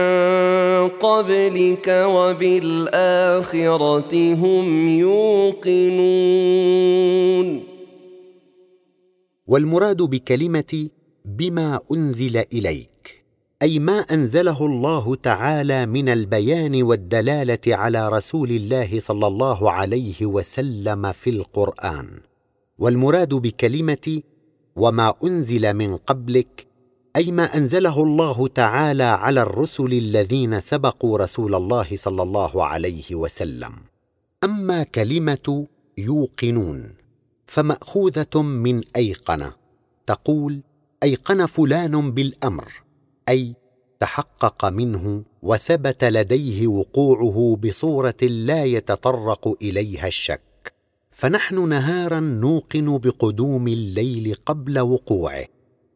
قبلك 0.88 1.88
وبالآخرة 1.88 3.34
هم 4.34 4.88
يوقنون. 4.88 6.02
والمراد 9.46 10.02
بكلمة 10.02 10.88
بما 11.24 11.80
أنزل 11.92 12.36
إليك. 12.52 13.21
أي 13.62 13.78
ما 13.78 13.98
أنزله 13.98 14.66
الله 14.66 15.14
تعالى 15.14 15.86
من 15.86 16.08
البيان 16.08 16.82
والدلالة 16.82 17.58
على 17.66 18.08
رسول 18.08 18.50
الله 18.50 19.00
صلى 19.00 19.26
الله 19.26 19.70
عليه 19.70 20.26
وسلم 20.26 21.12
في 21.12 21.30
القرآن. 21.30 22.20
والمراد 22.78 23.34
بكلمة 23.34 24.22
وما 24.76 25.14
أنزل 25.24 25.74
من 25.74 25.96
قبلك 25.96 26.66
أي 27.16 27.30
ما 27.30 27.56
أنزله 27.56 28.02
الله 28.02 28.48
تعالى 28.48 29.02
على 29.02 29.42
الرسل 29.42 29.92
الذين 29.92 30.60
سبقوا 30.60 31.18
رسول 31.18 31.54
الله 31.54 31.86
صلى 31.94 32.22
الله 32.22 32.66
عليه 32.66 33.14
وسلم. 33.14 33.72
أما 34.44 34.82
كلمة 34.82 35.66
يوقنون 35.98 36.94
فمأخوذة 37.46 38.42
من 38.42 38.82
أيقنة 38.96 39.52
تقول 40.06 40.60
أيقن 41.02 41.46
فلان 41.46 42.10
بالأمر. 42.10 42.82
أي 43.28 43.54
تحقق 44.00 44.64
منه 44.64 45.22
وثبت 45.42 46.04
لديه 46.04 46.66
وقوعه 46.66 47.56
بصورة 47.56 48.22
لا 48.22 48.64
يتطرق 48.64 49.56
إليها 49.62 50.06
الشك. 50.06 50.74
فنحن 51.12 51.68
نهارا 51.68 52.20
نوقن 52.20 52.98
بقدوم 52.98 53.68
الليل 53.68 54.34
قبل 54.46 54.78
وقوعه 54.78 55.44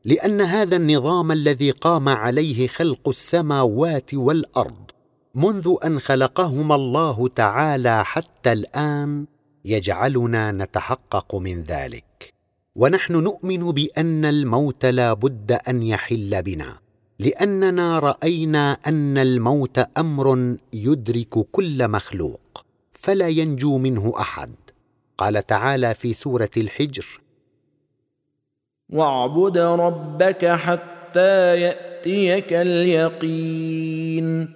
لأن 0.04 0.40
هذا 0.40 0.76
النظام 0.76 1.32
الذي 1.32 1.70
قام 1.70 2.08
عليه 2.08 2.66
خلق 2.66 3.08
السماوات 3.08 4.14
والأرض 4.14 4.90
منذ 5.34 5.74
أن 5.84 6.00
خلقهما 6.00 6.74
الله 6.74 7.28
تعالى 7.28 8.04
حتى 8.04 8.52
الآن 8.52 9.26
يجعلنا 9.64 10.52
نتحقق 10.52 11.34
من 11.34 11.62
ذلك. 11.62 12.34
ونحن 12.76 13.12
نؤمن 13.12 13.70
بأن 13.70 14.24
الموت 14.24 14.86
لا 14.86 15.12
بد 15.12 15.52
أن 15.52 15.82
يحل 15.82 16.42
بنا. 16.42 16.86
لأننا 17.18 17.98
رأينا 17.98 18.72
أن 18.72 19.18
الموت 19.18 19.79
أمر 19.79 20.57
يدرك 20.72 21.38
كل 21.52 21.88
مخلوق 21.88 22.66
فلا 22.92 23.29
ينجو 23.29 23.79
منه 23.79 24.12
أحد. 24.20 24.55
قال 25.18 25.46
تعالى 25.46 25.94
في 25.94 26.12
سورة 26.12 26.50
الحجر 26.57 27.20
واعبد 28.90 29.59
ربك 29.59 30.46
حتى 30.46 31.61
يأتيك 31.61 32.52
اليقين. 32.52 34.55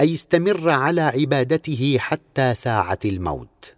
أي 0.00 0.14
استمر 0.14 0.70
على 0.70 1.00
عبادته 1.00 1.96
حتى 1.98 2.54
ساعة 2.54 2.98
الموت 3.04 3.74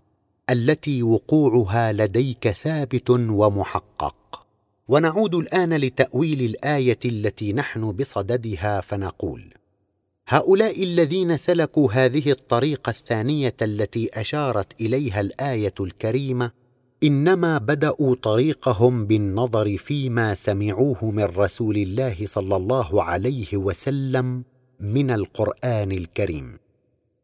التي 0.51 1.03
وقوعها 1.03 1.93
لديك 1.93 2.49
ثابت 2.49 3.11
ومحقق. 3.11 4.42
ونعود 4.89 5.35
الآن 5.35 5.75
لتأويل 5.75 6.41
الآية 6.41 6.99
التي 7.05 7.53
نحن 7.53 7.93
بصددها 7.93 8.81
فنقول 8.81 9.55
هؤلاء 10.29 10.83
الذين 10.83 11.37
سلكوا 11.37 11.93
هذه 11.93 12.31
الطريقة 12.31 12.91
الثانية 12.91 13.57
التي 13.63 14.11
أشارت 14.15 14.81
إليها 14.81 15.21
الآية 15.21 15.75
الكريمة 15.81 16.51
إنما 17.05 17.59
بدأوا 17.59 18.15
طريقهم 18.15 19.07
بالنظر 19.07 19.77
فيما 19.77 20.35
سمعوه 20.35 21.11
من 21.11 21.25
رسول 21.25 21.77
الله 21.77 22.17
صلى 22.25 22.57
الله 22.57 23.03
عليه 23.03 23.57
وسلم 23.57 24.45
من 24.81 25.11
القرآن 25.11 25.93
الكريم 25.93 26.59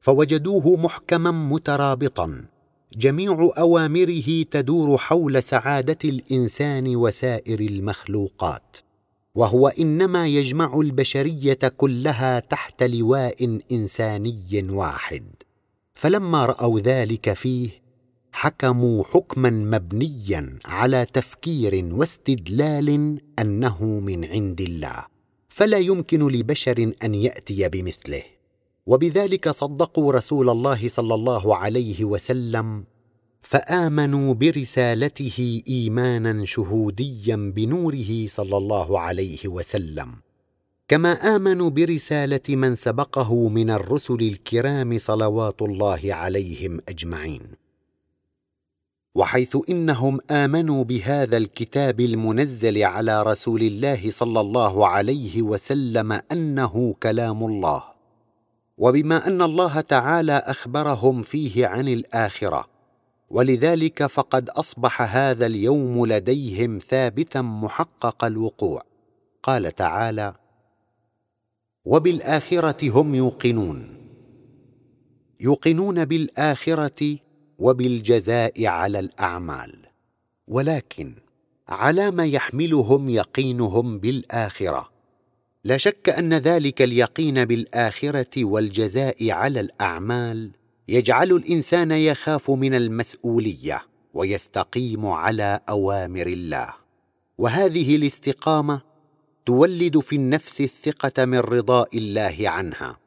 فوجدوه 0.00 0.76
محكما 0.76 1.30
مترابطا 1.30 2.44
جميع 2.96 3.50
أوامره 3.58 4.42
تدور 4.42 4.98
حول 4.98 5.42
سعادة 5.42 5.98
الإنسان 6.04 6.96
وسائر 6.96 7.60
المخلوقات 7.60 8.76
وهو 9.34 9.68
إنما 9.68 10.26
يجمع 10.26 10.80
البشرية 10.80 11.58
كلها 11.76 12.40
تحت 12.40 12.82
لواء 12.82 13.60
إنساني 13.72 14.66
واحد. 14.70 15.24
فلما 15.94 16.44
رأوا 16.44 16.80
ذلك 16.80 17.32
فيه 17.32 17.68
حكموا 18.32 19.04
حكما 19.04 19.50
مبنيا 19.50 20.58
على 20.64 21.06
تفكير 21.12 21.88
واستدلال 21.92 23.20
أنه 23.38 23.84
من 23.84 24.24
عند 24.24 24.60
الله. 24.60 25.04
فلا 25.48 25.78
يمكن 25.78 26.28
لبشر 26.28 26.92
أن 27.02 27.14
يأتي 27.14 27.68
بمثله. 27.68 28.37
وبذلك 28.88 29.48
صدقوا 29.48 30.12
رسول 30.12 30.50
الله 30.50 30.88
صلى 30.88 31.14
الله 31.14 31.56
عليه 31.56 32.04
وسلم 32.04 32.84
فآمنوا 33.42 34.34
برسالته 34.34 35.62
إيمانا 35.68 36.44
شهوديا 36.44 37.36
بنوره 37.36 38.26
صلى 38.26 38.56
الله 38.56 39.00
عليه 39.00 39.48
وسلم. 39.48 40.14
كما 40.88 41.12
آمنوا 41.36 41.70
برسالة 41.70 42.48
من 42.48 42.74
سبقه 42.74 43.48
من 43.48 43.70
الرسل 43.70 44.14
الكرام 44.14 44.98
صلوات 44.98 45.62
الله 45.62 46.14
عليهم 46.14 46.80
أجمعين. 46.88 47.42
وحيث 49.14 49.56
إنهم 49.68 50.18
آمنوا 50.30 50.84
بهذا 50.84 51.36
الكتاب 51.36 52.00
المنزل 52.00 52.82
على 52.82 53.22
رسول 53.22 53.62
الله 53.62 54.10
صلى 54.10 54.40
الله 54.40 54.86
عليه 54.86 55.42
وسلم 55.42 56.20
أنه 56.32 56.94
كلام 57.02 57.44
الله. 57.44 57.97
وبما 58.78 59.26
أن 59.26 59.42
الله 59.42 59.80
تعالى 59.80 60.32
أخبرهم 60.32 61.22
فيه 61.22 61.66
عن 61.66 61.88
الآخرة. 61.88 62.68
ولذلك 63.30 64.06
فقد 64.06 64.48
أصبح 64.48 65.16
هذا 65.16 65.46
اليوم 65.46 66.06
لديهم 66.06 66.78
ثابتا 66.88 67.42
محقق 67.42 68.24
الوقوع. 68.24 68.82
قال 69.42 69.74
تعالى 69.74 70.34
وبالآخرة 71.84 72.90
هم 72.90 73.14
يوقنون. 73.14 73.96
يوقنون 75.40 76.04
بالآخرة 76.04 77.16
وبالجزاء 77.58 78.66
على 78.66 78.98
الأعمال. 78.98 79.86
ولكن 80.48 81.14
على 81.68 82.10
ما 82.10 82.26
يحملهم 82.26 83.10
يقينهم 83.10 83.98
بالآخرة. 83.98 84.97
لا 85.64 85.76
شك 85.76 86.08
أن 86.08 86.34
ذلك 86.34 86.82
اليقين 86.82 87.44
بالآخرة 87.44 88.44
والجزاء 88.44 89.30
على 89.30 89.60
الأعمال 89.60 90.50
يجعل 90.88 91.32
الإنسان 91.32 91.90
يخاف 91.90 92.50
من 92.50 92.74
المسؤولية 92.74 93.82
ويستقيم 94.14 95.06
على 95.06 95.60
أوامر 95.68 96.26
الله. 96.26 96.74
وهذه 97.38 97.96
الاستقامة 97.96 98.80
تولد 99.46 99.98
في 99.98 100.16
النفس 100.16 100.60
الثقة 100.60 101.24
من 101.24 101.38
رضاء 101.38 101.98
الله 101.98 102.36
عنها 102.40 102.98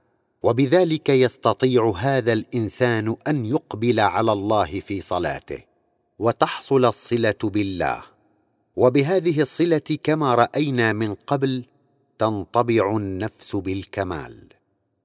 وبذلك 0.44 1.10
يستطيع 1.10 1.94
هذا 1.98 2.34
الإنسان 2.34 3.16
أن 3.28 3.46
يقبل 3.46 4.00
على 4.00 4.32
الله 4.32 4.80
في 4.80 5.02
صلاته 5.02 5.64
وتحصل 6.20 6.86
الصلة 6.86 7.36
بالله. 7.44 8.04
وبهذه 8.76 9.42
الصلة 9.42 9.98
كما 10.04 10.36
رأينا 10.36 10.94
من 10.94 11.14
قبل 11.14 11.64
تنطبع 12.22 12.98
النفس 12.98 13.56
بالكمال. 13.56 14.34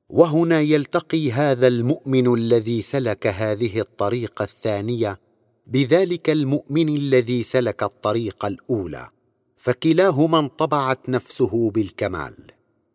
وهنا 0.09 0.61
يلتقي 0.61 1.33
هذا 1.33 1.67
المؤمن 1.67 2.35
الذي 2.35 2.83
سلك 2.83 3.27
هذه 3.27 3.81
الطريقة 3.81 4.43
الثانية 4.43 5.21
بذلك 5.67 6.31
المؤمن 6.31 6.97
الذي 6.97 7.43
سلك 7.43 7.83
الطريق 7.83 8.45
الأولى. 8.45 9.09
فكلاهما 9.57 10.39
انطبعت 10.39 11.09
نفسه 11.09 11.71
بالكمال. 11.71 12.35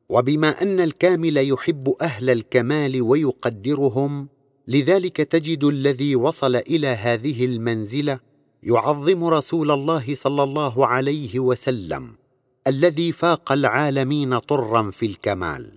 وبما 0.09 0.61
أن 0.61 0.79
الكامل 0.79 1.37
يحب 1.49 1.95
أهل 2.01 2.29
الكمال 2.29 3.01
ويقدرهم 3.01 4.27
لذلك 4.67 5.17
تجد 5.17 5.63
الذي 5.63 6.15
وصل 6.15 6.55
إلى 6.55 6.87
هذه 6.87 7.45
المنزلة 7.45 8.19
يعظم 8.63 9.23
رسول 9.23 9.71
الله 9.71 10.15
صلى 10.15 10.43
الله 10.43 10.87
عليه 10.87 11.39
وسلم. 11.39 12.20
الذي 12.67 13.11
فاق 13.11 13.51
العالمين 13.51 14.39
طرا 14.39 14.91
في 14.91 15.05
الكمال 15.05 15.71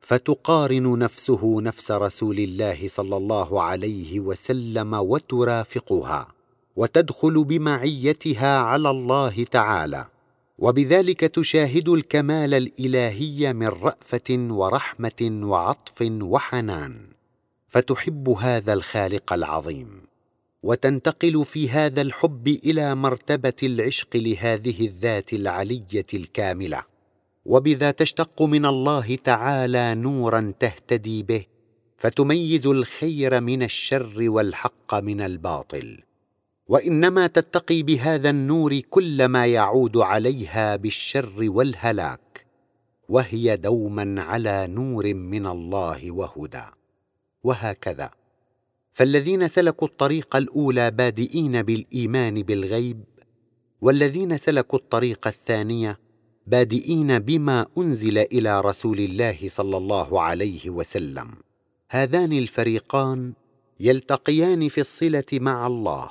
فتقارن 0.00 0.98
نفسه 0.98 1.60
نفس 1.60 1.90
رسول 1.90 2.38
الله 2.38 2.88
صلى 2.88 3.16
الله 3.16 3.62
عليه 3.62 4.20
وسلم 4.20 4.94
وترافقها 4.94 6.28
وتدخل 6.76 7.44
بمعيتها 7.44 8.58
على 8.58 8.90
الله 8.90 9.44
تعالى 9.44 10.06
وبذلك 10.58 11.20
تشاهد 11.20 11.88
الكمال 11.88 12.54
الإلهي 12.54 13.52
من 13.52 13.68
رأفة 13.68 14.30
ورحمة 14.30 15.30
وعطف 15.42 16.08
وحنان 16.22 17.06
فتحب 17.68 18.28
هذا 18.28 18.72
الخالق 18.72 19.32
العظيم. 19.32 20.05
وتنتقل 20.66 21.44
في 21.44 21.70
هذا 21.70 22.02
الحب 22.02 22.48
إلى 22.48 22.94
مرتبة 22.94 23.52
العشق 23.62 24.16
لهذه 24.16 24.86
الذات 24.86 25.32
العلية 25.32 26.06
الكاملة. 26.14 26.82
وبذا 27.44 27.90
تشتق 27.90 28.42
من 28.42 28.66
الله 28.66 29.16
تعالى 29.16 29.94
نورا 29.94 30.52
تهتدي 30.60 31.22
به 31.22 31.46
فتميز 31.96 32.66
الخير 32.66 33.40
من 33.40 33.62
الشر 33.62 34.16
والحق 34.18 34.94
من 34.94 35.20
الباطل. 35.20 35.98
وإنما 36.68 37.26
تتقي 37.26 37.82
بهذا 37.82 38.30
النور 38.30 38.80
كل 38.80 39.24
ما 39.24 39.46
يعود 39.46 39.96
عليها 39.96 40.76
بالشر 40.76 41.34
والهلاك 41.40 42.46
وهي 43.08 43.56
دوما 43.56 44.22
على 44.22 44.66
نور 44.66 45.14
من 45.14 45.46
الله 45.46 46.10
وهدى. 46.10 46.66
وهكذا. 47.44 48.15
فالذين 48.96 49.48
سلكوا 49.48 49.88
الطريق 49.88 50.36
الأولى 50.36 50.90
بادئين 50.90 51.62
بالإيمان 51.62 52.42
بالغيب 52.42 53.04
والذين 53.80 54.38
سلكوا 54.38 54.78
الطريق 54.78 55.26
الثانية 55.26 55.98
بادئين 56.46 57.18
بما 57.18 57.66
أنزل 57.78 58.18
إلى 58.18 58.60
رسول 58.60 58.98
الله 58.98 59.38
صلى 59.46 59.76
الله 59.76 60.20
عليه 60.20 60.70
وسلم. 60.70 61.34
هذان 61.90 62.32
الفريقان 62.32 63.32
يلتقيان 63.80 64.68
في 64.68 64.80
الصلة 64.80 65.30
مع 65.32 65.66
الله 65.66 66.10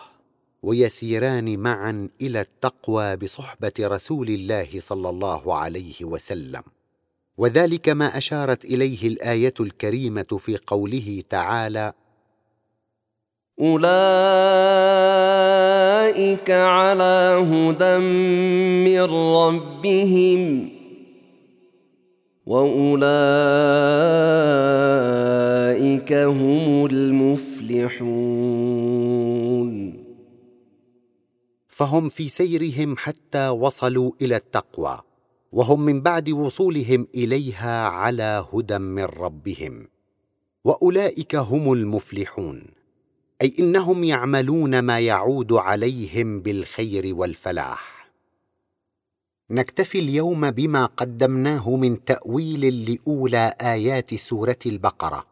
ويسيران 0.64 1.60
معا 1.60 2.10
إلى 2.22 2.42
التقوى 2.42 3.16
بصحبة 3.16 3.74
رسول 3.80 4.30
الله 4.30 4.70
صلى 4.80 5.10
الله 5.10 5.56
عليه 5.56 5.96
وسلم. 6.02 6.64
وذلك 7.38 7.90
ما 7.90 8.18
أشارت 8.18 8.66
إليه 8.66 9.08
الآية 9.08 9.54
الكريمة 9.60 10.38
في 10.40 10.58
قوله 10.68 11.24
تعالى 11.30 11.94
أولئك 13.60 13.86
على 16.52 17.46
هدى 17.52 17.98
من 18.84 19.02
ربهم 19.36 20.70
وأولئك 22.46 22.94
هم 26.14 26.86
المفلحون. 26.86 28.36
فهم 31.68 32.10
في 32.10 32.30
سيرهم 32.30 32.98
حتى 32.98 33.50
وصلوا 33.50 34.12
إلى 34.22 34.36
التقوى 34.36 35.00
وهم 35.52 35.82
من 35.82 36.02
بعد 36.02 36.30
وصولهم 36.30 37.08
إليها 37.16 37.88
على 37.88 38.46
هدى 38.54 38.78
من 38.78 39.04
ربهم 39.04 39.88
وأولئك 40.66 41.36
هم 41.36 41.74
المفلحون. 41.74 42.75
أي 43.42 43.56
إنهم 43.60 44.04
يعملون 44.04 44.80
ما 44.80 45.00
يعود 45.00 45.54
عليهم 45.54 46.42
بالخير 46.42 47.16
والفلاح. 47.16 48.10
نكتفي 49.52 50.00
اليوم 50.00 50.52
بما 50.52 50.86
قدمناه 50.86 51.76
من 51.76 52.06
تأويل 52.06 52.92
لأولى 52.92 53.56
آيات 53.62 54.16
سورة 54.16 54.60
البقرة. 54.66 55.26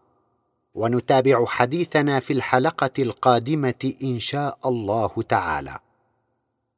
ونتابع 0.76 1.46
حديثنا 1.46 2.20
في 2.20 2.34
الحلقة 2.34 2.92
القادمة 3.00 3.94
إن 4.04 4.20
شاء 4.20 4.60
الله 4.66 5.12
تعالى. 5.30 5.80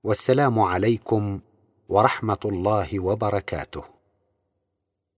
والسلام 0.03 0.59
عليكم 0.59 1.39
ورحمة 1.89 2.39
الله 2.45 2.99
وبركاته. 2.99 3.94